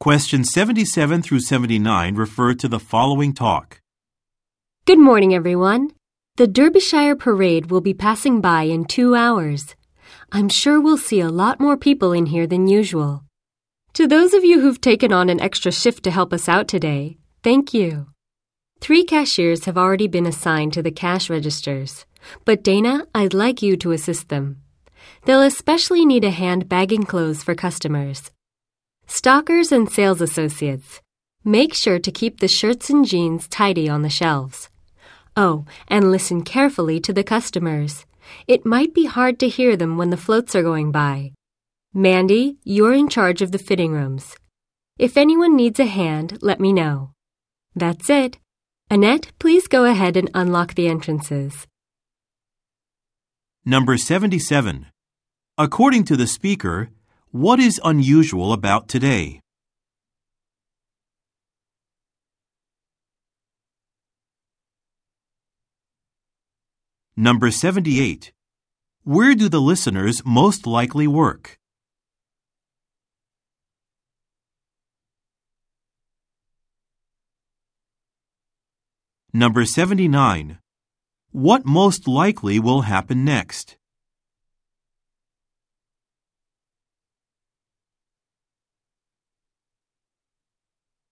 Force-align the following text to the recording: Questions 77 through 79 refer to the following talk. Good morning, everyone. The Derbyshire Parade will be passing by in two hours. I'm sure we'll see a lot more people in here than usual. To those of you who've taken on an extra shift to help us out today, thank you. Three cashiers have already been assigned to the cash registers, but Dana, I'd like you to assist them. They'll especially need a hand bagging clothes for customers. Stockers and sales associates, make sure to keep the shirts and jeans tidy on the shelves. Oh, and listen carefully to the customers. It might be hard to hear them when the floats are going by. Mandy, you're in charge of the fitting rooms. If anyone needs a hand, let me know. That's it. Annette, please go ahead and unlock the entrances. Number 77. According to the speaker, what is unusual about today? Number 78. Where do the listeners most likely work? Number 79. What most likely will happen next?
Questions 0.00 0.50
77 0.50 1.20
through 1.20 1.40
79 1.40 2.14
refer 2.14 2.54
to 2.54 2.68
the 2.68 2.80
following 2.80 3.34
talk. 3.34 3.82
Good 4.86 4.98
morning, 4.98 5.34
everyone. 5.34 5.90
The 6.38 6.46
Derbyshire 6.46 7.16
Parade 7.16 7.70
will 7.70 7.82
be 7.82 7.92
passing 7.92 8.40
by 8.40 8.62
in 8.62 8.86
two 8.86 9.14
hours. 9.14 9.74
I'm 10.32 10.48
sure 10.48 10.80
we'll 10.80 10.96
see 10.96 11.20
a 11.20 11.28
lot 11.28 11.60
more 11.60 11.76
people 11.76 12.14
in 12.14 12.24
here 12.24 12.46
than 12.46 12.66
usual. 12.66 13.24
To 13.92 14.06
those 14.06 14.32
of 14.32 14.42
you 14.42 14.62
who've 14.62 14.80
taken 14.80 15.12
on 15.12 15.28
an 15.28 15.38
extra 15.38 15.70
shift 15.70 16.02
to 16.04 16.10
help 16.10 16.32
us 16.32 16.48
out 16.48 16.66
today, 16.66 17.18
thank 17.42 17.74
you. 17.74 18.06
Three 18.80 19.04
cashiers 19.04 19.66
have 19.66 19.76
already 19.76 20.08
been 20.08 20.24
assigned 20.24 20.72
to 20.72 20.82
the 20.82 20.90
cash 20.90 21.28
registers, 21.28 22.06
but 22.46 22.64
Dana, 22.64 23.06
I'd 23.14 23.34
like 23.34 23.60
you 23.60 23.76
to 23.76 23.92
assist 23.92 24.30
them. 24.30 24.62
They'll 25.26 25.42
especially 25.42 26.06
need 26.06 26.24
a 26.24 26.30
hand 26.30 26.70
bagging 26.70 27.02
clothes 27.02 27.42
for 27.42 27.54
customers. 27.54 28.30
Stockers 29.12 29.72
and 29.72 29.90
sales 29.90 30.20
associates, 30.20 31.00
make 31.44 31.74
sure 31.74 31.98
to 31.98 32.12
keep 32.12 32.38
the 32.38 32.46
shirts 32.46 32.88
and 32.90 33.04
jeans 33.04 33.48
tidy 33.48 33.88
on 33.88 34.02
the 34.02 34.08
shelves. 34.08 34.70
Oh, 35.36 35.64
and 35.88 36.12
listen 36.12 36.42
carefully 36.42 37.00
to 37.00 37.12
the 37.12 37.24
customers. 37.24 38.06
It 38.46 38.64
might 38.64 38.94
be 38.94 39.06
hard 39.06 39.40
to 39.40 39.48
hear 39.48 39.76
them 39.76 39.98
when 39.98 40.10
the 40.10 40.16
floats 40.16 40.54
are 40.54 40.62
going 40.62 40.92
by. 40.92 41.32
Mandy, 41.92 42.58
you're 42.62 42.94
in 42.94 43.08
charge 43.08 43.42
of 43.42 43.50
the 43.50 43.58
fitting 43.58 43.90
rooms. 43.90 44.36
If 44.96 45.16
anyone 45.16 45.56
needs 45.56 45.80
a 45.80 45.86
hand, 45.86 46.38
let 46.40 46.60
me 46.60 46.72
know. 46.72 47.10
That's 47.74 48.08
it. 48.08 48.38
Annette, 48.88 49.32
please 49.40 49.66
go 49.66 49.86
ahead 49.86 50.16
and 50.16 50.30
unlock 50.34 50.74
the 50.74 50.86
entrances. 50.86 51.66
Number 53.64 53.96
77. 53.96 54.86
According 55.58 56.04
to 56.04 56.16
the 56.16 56.28
speaker, 56.28 56.90
what 57.32 57.60
is 57.60 57.80
unusual 57.84 58.52
about 58.52 58.88
today? 58.88 59.40
Number 67.16 67.50
78. 67.50 68.32
Where 69.04 69.34
do 69.34 69.48
the 69.48 69.60
listeners 69.60 70.22
most 70.24 70.66
likely 70.66 71.06
work? 71.06 71.58
Number 79.32 79.64
79. 79.64 80.58
What 81.30 81.64
most 81.64 82.08
likely 82.08 82.58
will 82.58 82.82
happen 82.82 83.24
next? 83.24 83.76